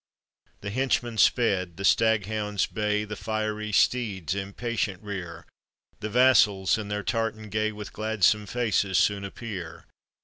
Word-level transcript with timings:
The 0.61 0.71
henchman 0.71 1.19
sped, 1.19 1.77
the 1.77 1.85
staghounds 1.85 2.65
bay, 2.65 3.03
The 3.03 3.15
fiery 3.15 3.71
steeds 3.71 4.33
impatient 4.33 4.99
rear, 5.03 5.45
The 5.99 6.09
vassals 6.09 6.79
in 6.79 6.87
their 6.87 7.03
tartan 7.03 7.49
gay, 7.49 7.71
With 7.71 7.93
gladsome 7.93 8.47
faces 8.47 8.97
soon 8.97 9.23
appear. 9.23 9.85